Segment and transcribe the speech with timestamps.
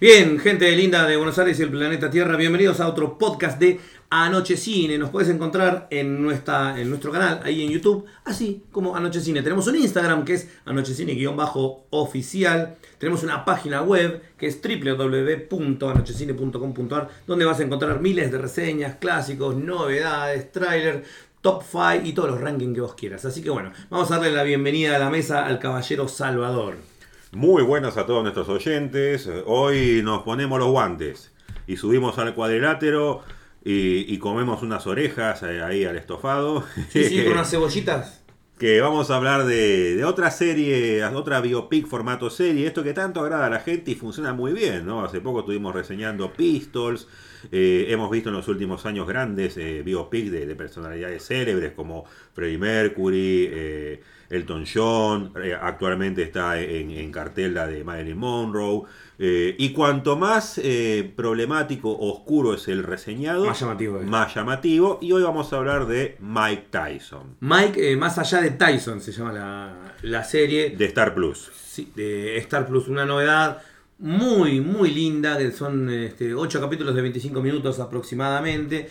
[0.00, 3.78] Bien, gente linda de Buenos Aires y el planeta Tierra, bienvenidos a otro podcast de
[4.08, 4.96] Anoche Cine.
[4.96, 9.42] Nos puedes encontrar en, nuestra, en nuestro canal, ahí en YouTube, así como Anoche Cine.
[9.42, 12.76] Tenemos un Instagram que es anochecine-oficial.
[12.96, 19.54] Tenemos una página web que es www.anochecine.com.ar, donde vas a encontrar miles de reseñas, clásicos,
[19.54, 21.06] novedades, trailers,
[21.42, 23.26] top 5 y todos los rankings que vos quieras.
[23.26, 26.99] Así que bueno, vamos a darle la bienvenida a la mesa al caballero Salvador.
[27.32, 29.30] Muy buenas a todos nuestros oyentes.
[29.46, 31.30] Hoy nos ponemos los guantes
[31.68, 33.22] y subimos al cuadrilátero
[33.64, 36.64] y, y comemos unas orejas eh, ahí al estofado.
[36.88, 38.19] Sí, sí, con unas cebollitas.
[38.60, 43.46] Que vamos a hablar de, otra serie, otra biopic formato serie, esto que tanto agrada
[43.46, 45.02] a la gente y funciona muy bien, ¿no?
[45.02, 47.08] Hace poco estuvimos reseñando Pistols,
[47.50, 52.04] eh, hemos visto en los últimos años grandes eh, biopics de, de personalidades célebres como
[52.34, 58.82] Freddie Mercury, eh, Elton John, eh, actualmente está en, en cartel la de Marilyn Monroe,
[59.22, 64.06] eh, y cuanto más eh, problemático o oscuro es el reseñado, Más llamativo es.
[64.06, 68.52] más llamativo, y hoy vamos a hablar de Mike Tyson, Mike, eh, más allá de
[68.52, 70.70] Tyson se llama la, la serie.
[70.70, 71.50] de Star Plus.
[71.54, 73.62] Sí, de Star Plus, una novedad
[73.98, 78.88] muy, muy linda, que son este, 8 capítulos de 25 minutos aproximadamente,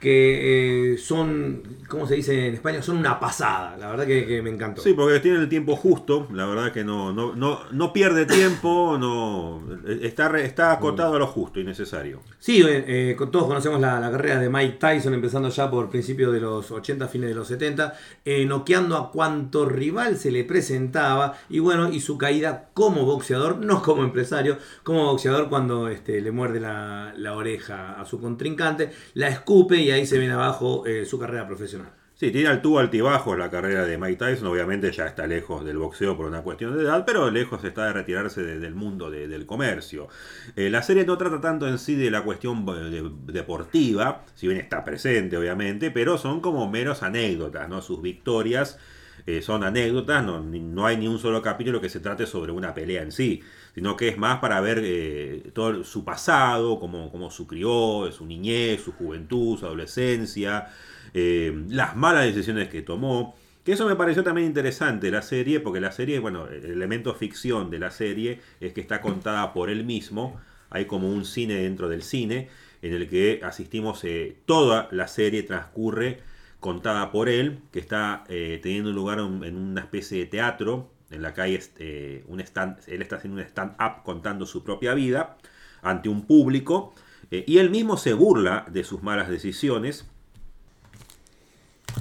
[0.00, 2.80] que eh, son, ¿cómo se dice en España?
[2.80, 4.80] Son una pasada, la verdad que, que me encantó.
[4.80, 8.96] Sí, porque tiene el tiempo justo, la verdad que no, no, no, no pierde tiempo,
[8.98, 9.62] no
[10.00, 12.22] está, está acotado a lo justo y necesario.
[12.38, 16.32] Sí, eh, eh, todos conocemos la, la carrera de Mike Tyson, empezando ya por principios
[16.32, 21.36] de los 80, fines de los 70, eh, noqueando a cuanto rival se le presentaba,
[21.50, 26.30] y bueno, y su caída como boxeador, no como empresario, como boxeador cuando este, le
[26.30, 31.04] muerde la, la oreja a su contrincante, la escupe y ahí se viene abajo eh,
[31.04, 31.92] su carrera profesional.
[32.14, 36.18] Sí, tiene altuvo altibajos la carrera de Mike Tyson, obviamente ya está lejos del boxeo
[36.18, 39.46] por una cuestión de edad, pero lejos está de retirarse de- del mundo de- del
[39.46, 40.08] comercio.
[40.54, 44.48] Eh, la serie no trata tanto en sí de la cuestión eh, de- deportiva, si
[44.48, 47.80] bien está presente obviamente, pero son como meros anécdotas, ¿no?
[47.80, 48.78] Sus victorias
[49.26, 52.74] eh, son anécdotas, no, no hay ni un solo capítulo que se trate sobre una
[52.74, 53.42] pelea en sí,
[53.74, 58.26] sino que es más para ver eh, todo su pasado, cómo, cómo su crió, su
[58.26, 60.68] niñez, su juventud, su adolescencia,
[61.14, 63.34] eh, las malas decisiones que tomó.
[63.64, 67.70] Que eso me pareció también interesante la serie, porque la serie, bueno, el elemento ficción
[67.70, 70.40] de la serie es que está contada por él mismo.
[70.70, 72.48] Hay como un cine dentro del cine,
[72.80, 74.02] en el que asistimos,
[74.46, 76.20] toda la serie transcurre
[76.60, 81.34] contada por él, que está eh, teniendo lugar en una especie de teatro, en la
[81.38, 85.36] hay este, un stand, él está haciendo un stand-up contando su propia vida
[85.82, 86.94] ante un público,
[87.30, 90.06] eh, y él mismo se burla de sus malas decisiones,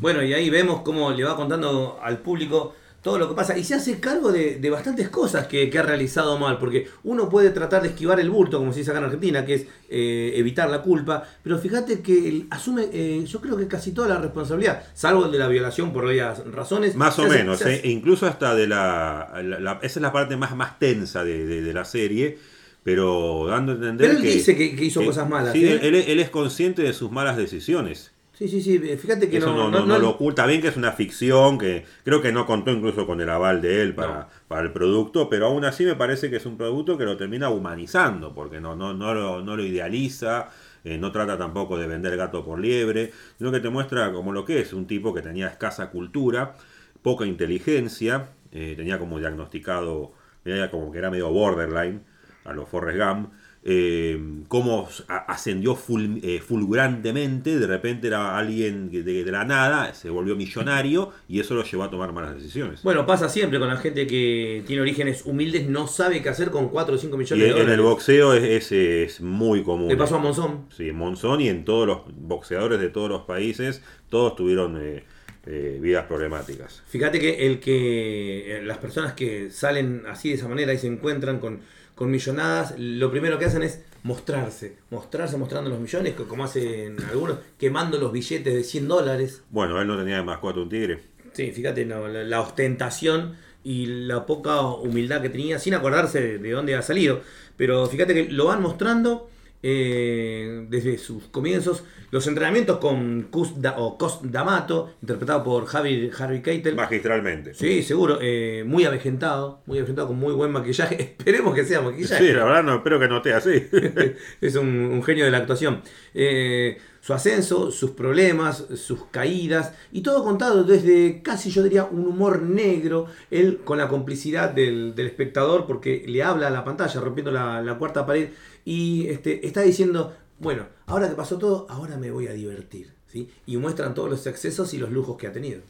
[0.02, 3.64] Bueno, y ahí vemos cómo le va contando al público todo lo que pasa y
[3.64, 7.50] se hace cargo de, de bastantes cosas que, que ha realizado mal, porque uno puede
[7.52, 10.70] tratar de esquivar el bulto, como se dice acá en Argentina, que es eh, evitar
[10.70, 14.84] la culpa, pero fíjate que él asume, eh, yo creo que casi toda la responsabilidad,
[14.94, 16.96] salvo el de la violación por varias razones.
[16.96, 17.82] Más o hace- menos, ¿eh?
[17.86, 21.62] incluso hasta de la, la- la- Esa es la parte más, más tensa de, de-
[21.62, 22.38] de la serie,
[22.84, 24.34] pero dando a entender Pero él que...
[24.34, 25.80] dice que- que hizo que- cosas malas, Sí, ¿eh?
[25.84, 28.12] él, él es consciente de sus malas decisiones.
[28.40, 30.46] Sí, sí, sí, fíjate que Eso no, no, no- no- lo oculta.
[30.46, 33.82] Bien que es una ficción, que creo que no contó incluso con el aval de
[33.82, 37.04] él para, para el producto, pero aún así me parece que es un producto que
[37.04, 40.48] lo termina humanizando, porque no, no, no, lo, no lo idealiza,
[40.86, 44.46] eh, no trata tampoco de vender gato por liebre, sino que te muestra como lo
[44.46, 46.56] que es, un tipo que tenía escasa cultura,
[47.02, 50.14] poca inteligencia, eh, tenía como diagnosticado,
[50.44, 52.04] tenía como que era medio borderline,
[52.46, 53.34] a los Forrest Gump,
[53.64, 54.88] eh, cómo
[55.28, 61.12] ascendió ful- eh, fulgurantemente, de repente era alguien de, de la nada, se volvió millonario
[61.28, 62.82] y eso lo llevó a tomar malas decisiones.
[62.84, 66.70] Bueno, pasa siempre con la gente que tiene orígenes humildes, no sabe qué hacer con
[66.70, 67.74] 4 o 5 millones y de en, dólares.
[67.76, 69.90] el boxeo es, es- es muy común.
[69.90, 70.66] Le pasó a Monzón.
[70.76, 75.04] Sí, en Monzón y en todos los boxeadores de todos los países, todos tuvieron eh,
[75.46, 76.82] eh, vidas problemáticas.
[76.88, 81.40] Fíjate que el que las personas que salen así de esa manera y se encuentran
[81.40, 81.60] con,
[82.00, 86.96] con millonadas, lo primero que hacen es mostrarse, mostrarse mostrando los millones, co- como hacen
[87.12, 89.44] algunos, quemando los billetes de 100 dólares.
[89.50, 91.02] Bueno, él no tenía de mascota un tigre.
[91.34, 93.36] Sí, fíjate no, la, la ostentación
[93.66, 97.20] y la poca humildad que tenía, sin acordarse de, de dónde ha salido.
[97.58, 99.30] Pero fíjate que lo van mostrando
[99.62, 101.84] eh, desde sus comienzos.
[102.12, 106.76] Los entrenamientos con Cus Da- o Cos D'Amato, interpretado por Javi, Harvey Keitel.
[106.76, 107.54] Magistralmente.
[107.54, 108.18] Sí, seguro.
[108.22, 110.96] eh, muy avejentado, muy avejentado, con muy buen maquillaje.
[111.20, 112.26] Esperemos que sea maquillaje.
[112.28, 113.68] Sí, la verdad no espero que no esté así.
[114.42, 115.82] es un, un genio de la actuación.
[116.14, 116.78] Eh,
[117.10, 122.44] su ascenso, sus problemas, sus caídas y todo contado desde casi yo diría un humor
[122.44, 127.76] negro, él con la complicidad del, espectador porque le habla a la pantalla rompiendo la,
[127.80, 128.30] cuarta pared
[128.64, 132.94] y este, está diciendo, bueno, ahora que pasó todo, ahora me voy a divertir.
[133.08, 133.28] ¿sí?
[133.48, 135.62] Y muestran todos los excesos y los lujos que ha tenido.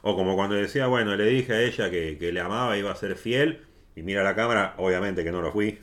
[0.00, 3.16] O como cuando decía, bueno, le dije a ella que, le amaba, iba a ser
[3.16, 3.60] fiel,
[3.94, 5.80] y mira la cámara, obviamente que no lo fui.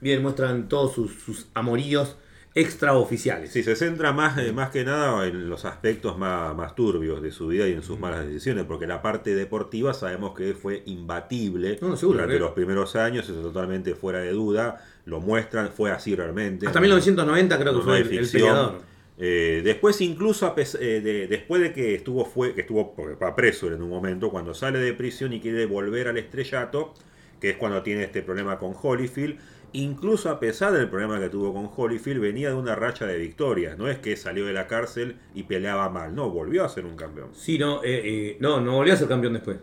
[0.00, 2.16] Bien, muestran todos sus, sus amoríos
[2.60, 3.50] extraoficiales.
[3.50, 7.30] Sí, se centra más, eh, más que nada en los aspectos más, más, turbios de
[7.30, 11.78] su vida y en sus malas decisiones, porque la parte deportiva sabemos que fue imbatible
[12.00, 16.66] durante los primeros años, eso totalmente fuera de duda, lo muestran, fue así realmente.
[16.66, 18.90] Hasta 1990 creo que fue el, el, peleador.
[19.22, 22.94] Eh, después incluso eh, de, después de que estuvo fue que estuvo
[23.36, 26.94] preso en un momento cuando sale de prisión y quiere volver al estrellato
[27.38, 29.38] que es cuando tiene este problema con Holyfield
[29.72, 33.78] incluso a pesar del problema que tuvo con Holyfield venía de una racha de victorias
[33.78, 36.96] no es que salió de la cárcel y peleaba mal no volvió a ser un
[36.96, 39.58] campeón sí no eh, no no volvió a ser campeón después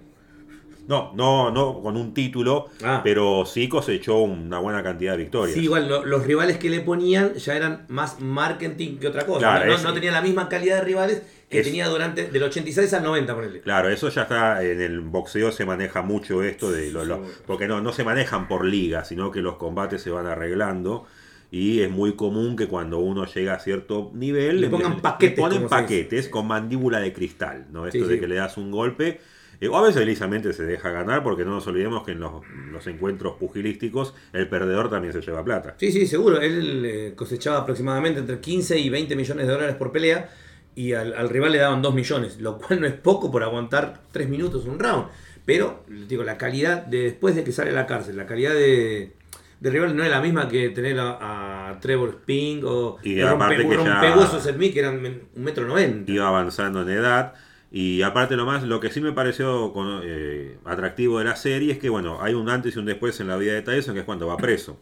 [0.87, 3.01] no, no, no con un título, ah.
[3.03, 5.53] pero sí cosechó una buena cantidad de victorias.
[5.53, 9.65] Sí, igual los rivales que le ponían ya eran más marketing que otra cosa.
[9.65, 13.35] no, no, tenía la misma calidad de rivales que tenía durante del 86 al 90,
[13.35, 13.61] ponele.
[13.61, 17.81] Claro, eso ya está en el boxeo se maneja mucho esto de lo, porque no
[17.81, 21.05] no se manejan por liga, sino que los combates se van arreglando
[21.49, 25.67] y es muy común que cuando uno llega a cierto nivel le pongan paquetes, ponen
[25.67, 27.87] paquetes con mandíbula de cristal, ¿no?
[27.87, 29.21] Esto de que le das un golpe
[29.59, 32.43] eh, o a veces lisamente se deja ganar porque no nos olvidemos que en los,
[32.85, 35.75] encuentros pugilísticos el perdedor también se lleva plata.
[35.79, 36.39] Sí, sí, seguro.
[36.39, 40.29] Él eh, cosechaba aproximadamente entre 15 y 20 millones de dólares por pelea
[40.77, 44.29] y al, rival le daban 2 millones, lo cual no es poco por aguantar 3
[44.29, 45.07] minutos un round.
[45.43, 49.13] Pero, digo, la calidad de después de que sale a la cárcel, la calidad de,
[49.59, 54.45] rival no es la misma que tener a, Trevor Spink o y rompe, que rompehuesos
[54.45, 56.11] en mí que eran un metro noventa.
[56.11, 57.33] Iba avanzando en edad
[57.71, 59.73] y aparte más lo que sí me pareció
[60.03, 63.27] eh, atractivo de la serie es que bueno, hay un antes y un después en
[63.27, 64.79] la vida de Tyson, que es cuando va preso,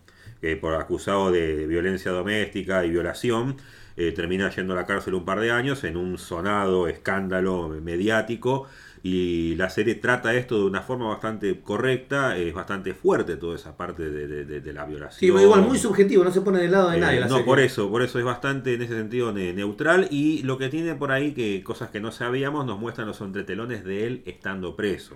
[0.60, 3.58] por acusado de violencia doméstica y violación,
[3.98, 8.68] eh, termina yendo a la cárcel un par de años en un sonado escándalo mediático
[9.08, 13.78] y la serie trata esto de una forma bastante correcta, es bastante fuerte toda esa
[13.78, 15.20] parte de, la violación.
[15.20, 17.20] Sí, igual muy subjetivo, no se pone del lado de nadie.
[17.20, 20.70] Eh, no, por eso, por eso es bastante en ese sentido neutral y lo que
[20.70, 24.76] tiene por ahí que cosas que no sabíamos nos muestran los entretelones de él estando
[24.76, 25.16] preso.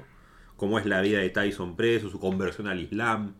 [0.55, 3.33] Cómo es la vida de Tyson preso, su conversión al Islam.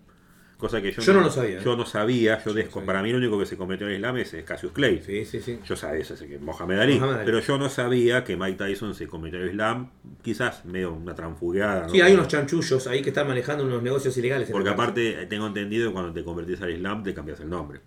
[0.59, 1.59] Cosa que yo, no, lo sabía.
[1.59, 2.43] Yo no sabía.
[2.43, 2.53] Yo
[2.85, 5.01] Para mí, lo único que se cometió en el Islam es Cassius Clay.
[5.01, 5.57] Sí, sí, sí.
[5.63, 9.39] Yo sabía eso, que Mohamed Ali, Pero yo no sabía que Mike Tyson se cometió
[9.39, 9.89] en el Islam.
[10.21, 11.87] Quizás medio una transfugiada.
[11.87, 14.49] Sí, hay unos chanchullos ahí que están manejando unos negocios ilegales.
[14.51, 17.79] Porque aparte, tengo entendido que cuando te convertís al Islam, te cambias el nombre.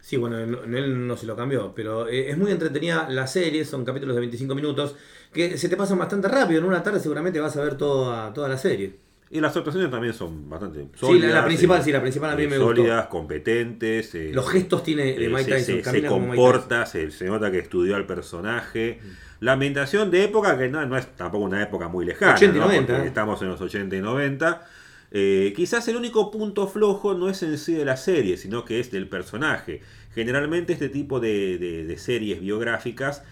[0.00, 3.66] Sí, bueno, en él no se lo cambió, pero eh, es muy entretenida la serie,
[3.66, 4.96] son capítulos de 25 minutos,
[5.32, 8.48] que se te pasan bastante rápido, en una tarde seguramente vas a ver toda, toda
[8.48, 9.11] la serie.
[9.34, 11.30] Y las actuaciones también son bastante sólidas.
[11.30, 12.76] Sí, la, principal, eh, sí, la principal a mí me gustó.
[12.76, 14.14] Sólidas, competentes.
[14.14, 15.82] Eh, Los gestos tiene de Mike Tyson.
[15.82, 19.00] Se, comporta, se, nota que estudió al personaje.
[19.40, 22.34] La ambientación de época, que no, es tampoco una época muy lejana.
[22.34, 23.04] 80 y 90.
[23.06, 24.68] Estamos en los 80 y 90.
[25.12, 28.80] Eh, quizás el único punto flojo no es en sí de la serie, sino que
[28.80, 29.80] es del personaje.
[30.14, 33.22] Generalmente este tipo de, series biográficas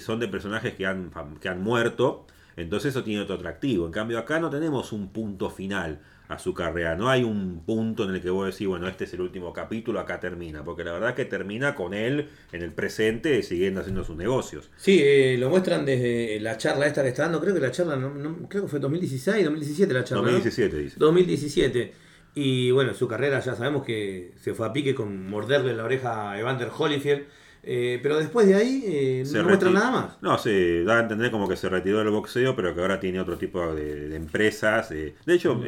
[0.00, 3.86] son de personajes que han, que han muerto entonces eso tiene otro atractivo.
[3.86, 6.96] En cambio acá no tenemos un punto final a su carrera.
[6.96, 10.00] No hay un punto en el que vos decís, bueno, este es el último capítulo,
[10.00, 10.64] acá termina.
[10.64, 14.70] Porque la verdad es que termina con él en el presente siguiendo haciendo sus negocios.
[14.76, 17.40] Sí, eh, lo muestran desde la charla esta que está dando.
[17.40, 20.22] Creo que la charla, no, creo que fue 2016, 2017 la charla.
[20.22, 20.96] 2017 dice.
[20.98, 21.92] 2017.
[22.36, 26.32] Y bueno, su carrera ya sabemos que se fue a pique con morderle la oreja
[26.32, 27.24] a Evander Holyfield
[27.66, 30.22] eh, pero después de ahí eh, no muestra nada más.
[30.22, 33.20] No, se da a entender como que se retiró del boxeo, pero que ahora tiene
[33.20, 34.90] otro tipo de, empresas.
[34.92, 35.14] Eh.
[35.24, 35.60] De hecho,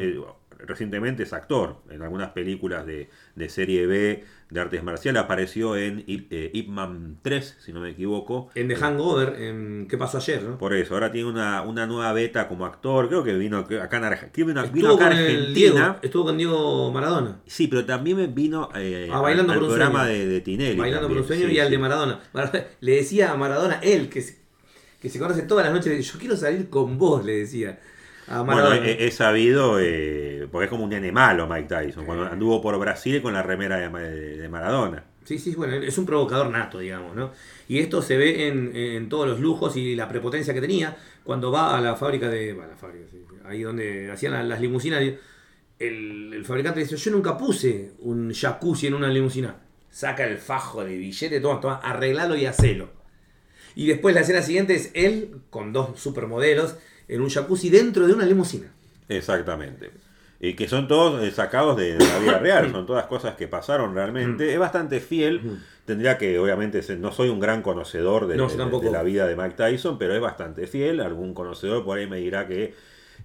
[0.59, 5.21] recientemente es actor en algunas películas de, de serie B de artes marciales.
[5.21, 8.49] Apareció en Ip, eh, Man 3, si no me equivoco.
[8.55, 10.43] En The Hangover, en ¿Qué pasó ayer?
[10.43, 10.57] ¿no?
[10.57, 13.07] Por eso, ahora tiene una, una nueva beta como actor.
[13.07, 14.63] Creo que vino acá en Argentina.
[14.63, 15.99] Vino acá Argentina.
[16.01, 17.39] estuvo con Diego Maradona.
[17.45, 20.79] Sí, pero también vino eh, ah, al, programa de, de, Tinelli.
[20.79, 22.19] Bailando por un sueño y al de Maradona.
[22.81, 24.23] Le decía a Maradona, él que
[25.01, 27.79] que se conoce todas las noches, yo quiero salir con vos, le decía.
[28.27, 32.77] Bueno, he, sabido, eh, porque es como un nene malo Mike Tyson, cuando anduvo por
[32.77, 35.05] Brasil con la remera de, Maradona.
[35.23, 37.31] Sí, sí, bueno, es un provocador nato, digamos, ¿no?
[37.69, 41.77] Y esto se ve en, todos los lujos y la prepotencia que tenía cuando va
[41.77, 42.53] a la fábrica de.
[42.53, 43.05] la fábrica,
[43.45, 45.01] ahí donde hacían las, limusinas.
[45.79, 49.55] El, el, fabricante dice: Yo nunca puse un jacuzzi en una limusina.
[49.89, 52.96] Saca el fajo de billete, toma, toma, arreglalo y hacelo.
[53.77, 56.75] Y después la escena siguiente es él con dos supermodelos
[57.07, 58.73] en un jacuzzi dentro de una limusina.
[59.07, 59.91] Exactamente.
[60.39, 63.93] Y que son todos eh, sacados de, la vida real, son todas cosas que pasaron
[63.93, 64.51] realmente.
[64.51, 65.59] Es bastante fiel.
[65.85, 68.35] Tendría que, obviamente, no soy un gran conocedor de,
[68.91, 70.99] la vida de Mike Tyson, pero es bastante fiel.
[70.99, 72.73] Algún conocedor por ahí me dirá que,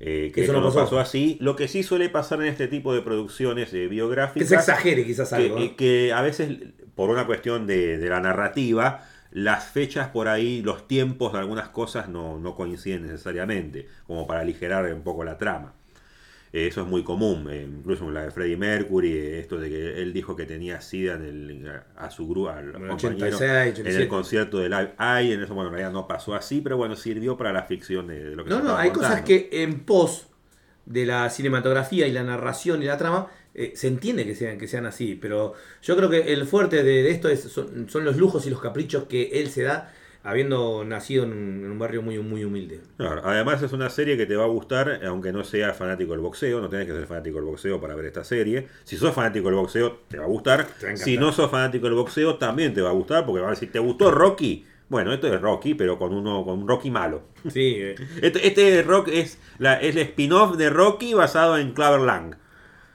[0.00, 1.00] eh, eso, no pasó.
[1.00, 1.38] así.
[1.40, 4.42] Lo que sí suele pasar en este tipo de producciones eh, biográficas.
[4.42, 5.56] Que se exagere quizás algo.
[5.56, 6.58] Que, que a veces,
[6.94, 12.08] por una cuestión de, la narrativa, las fechas por ahí, los tiempos de algunas cosas
[12.08, 15.74] no, no coinciden necesariamente, como para aligerar un poco la trama.
[16.52, 19.70] Eh, eso es muy común, eh, incluso en la de Freddie Mercury, eh, esto de
[19.70, 24.06] que él dijo que tenía SIDA en el, a su grupo, al compañero, en el
[24.06, 27.38] concierto de Live Aid, en eso, bueno, en realidad no pasó así, pero bueno, sirvió
[27.38, 30.28] para la ficción de, lo que No, no, hay cosas que en pos
[30.86, 33.28] de la cinematografía y la narración y la trama
[33.74, 37.28] se entiende que sean, que sean así, pero yo creo que el fuerte de, esto
[37.28, 39.92] es, son, los lujos y los caprichos que él se da
[40.24, 41.32] habiendo nacido en
[41.70, 42.80] un, barrio muy, muy humilde.
[42.98, 46.60] además es una serie que te va a gustar, aunque no seas fanático del boxeo,
[46.60, 48.68] no tienes que ser fanático del boxeo para ver esta serie.
[48.84, 50.68] Si sos fanático del boxeo, te va a gustar.
[50.94, 53.72] si no sos fanático del boxeo, también te va a gustar, porque va a decir,
[53.72, 54.64] ¿te gustó Rocky?
[54.92, 57.22] Bueno, esto es Rocky, pero con uno con un Rocky malo.
[57.50, 57.76] Sí.
[57.82, 57.94] Eh.
[58.20, 62.36] Este, este rock es, la, es el spin-off de Rocky basado en Claver Lang.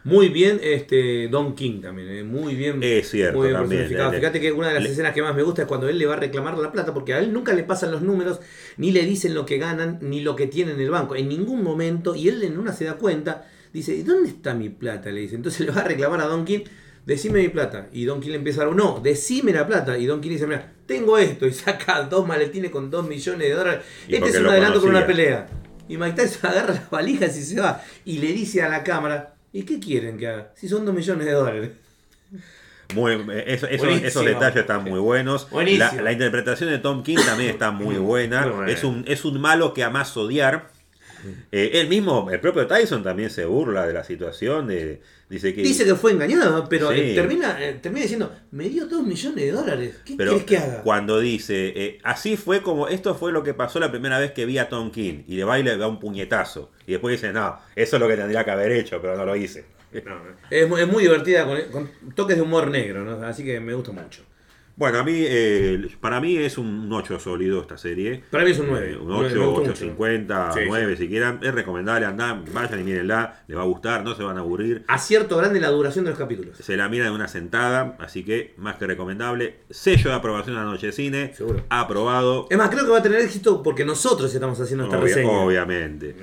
[0.03, 2.79] Muy bien este Don King también, eh, muy bien.
[2.83, 3.87] Es cierto, también.
[3.87, 6.13] Fíjate que una de las escenas que más me gusta es cuando él le va
[6.13, 8.39] a reclamar la plata, porque a él nunca le pasan los números,
[8.77, 11.63] ni le dicen lo que ganan, ni lo que tiene en el banco, en ningún
[11.63, 15.09] momento, y él en una se da cuenta, dice, ¿dónde está mi plata?
[15.09, 16.59] Le dice, entonces le va a reclamar a Don King,
[17.07, 17.87] decime mi plata.
[17.91, 19.97] Y Don King le empieza a dar, no, decime la plata.
[19.97, 23.53] Y Don King dice, mira, tengo esto, y saca dos maletines con dos millones de
[23.55, 23.85] dólares.
[24.07, 25.47] este es un adelanto con una pelea.
[25.89, 29.33] Y Mike Tyson agarra las valijas y se va, y le dice a la cámara,
[29.53, 30.51] ¿Y qué quieren que haga?
[30.55, 31.71] Si son dos millones de dólares.
[32.93, 35.47] Muy, esos detalles están muy buenos.
[35.51, 38.47] La, interpretación de Tom King también está muy buena.
[38.67, 40.69] Es, un, es un malo que amas odiar.
[41.51, 44.67] Eh, él mismo, el propio Tyson también se burla de la situación.
[44.67, 48.87] De, dice, que, dice que fue engañado, pero eh, termina, eh, termina diciendo, me dio
[48.87, 49.95] dos millones de dólares.
[50.05, 50.81] ¿Qué quieres que haga?
[50.83, 54.57] Cuando dice, así fue como, esto fue lo que pasó la primera vez que vi
[54.57, 55.23] a Tom King.
[55.27, 56.71] Y de baile le da un puñetazo.
[56.85, 59.35] Y después dice, no, eso es lo que tendría que haber hecho, pero no lo
[59.35, 59.65] hice.
[60.49, 64.23] es, muy divertida, con, toques de humor negro, así que me gusta mucho.
[64.77, 68.23] Bueno, a mí, eh, para mí es un 8 sólido esta serie.
[68.29, 68.91] Para mí es un 9.
[68.91, 71.39] Eh, un 8, 850, 9 si quieran.
[71.41, 74.85] Es recomendable, andan, vayan y mírenla, les va a gustar, no se van a aburrir.
[74.87, 76.57] Acierto grande la duración de los capítulos.
[76.57, 79.61] Se la mira de una sentada, así que más que recomendable.
[79.71, 81.33] Sello de aprobación a la noche de cine.
[81.33, 81.63] Seguro.
[81.69, 82.45] Aprobado.
[82.51, 85.27] Es más, creo que va a tener éxito porque nosotros estamos haciendo esta reseña.
[85.27, 86.15] Obviamente.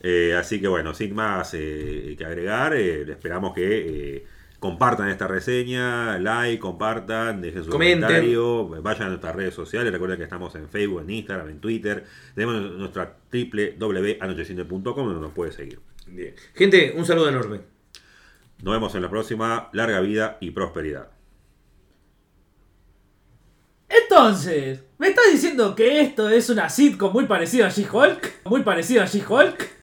[0.00, 4.24] Eh, así que bueno, sin más que agregar, esperamos que
[4.58, 10.24] Compartan esta reseña, like, compartan, dejen su comentario, vayan a nuestras redes sociales, recuerden que
[10.24, 15.78] estamos en Facebook, en Instagram, en Twitter, tenemos nuestra www.anochecine.com donde nos puede seguir.
[16.54, 17.60] Gente, un saludo enorme.
[18.62, 21.08] Nos vemos en la próxima, larga vida y prosperidad.
[23.88, 28.46] Entonces, ¿me estás diciendo que esto es una sitcom muy parecida a She-Hulk?
[28.46, 29.68] ¿Muy parecida a She-Hulk?